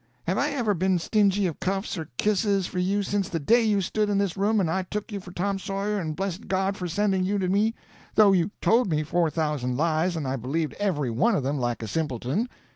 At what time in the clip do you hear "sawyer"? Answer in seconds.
5.59-5.99